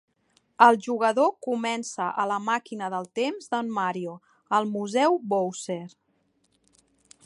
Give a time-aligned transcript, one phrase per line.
[0.67, 4.19] El jugador comença a la màquina del temps d'en Mario
[4.61, 5.83] al museu Bowser.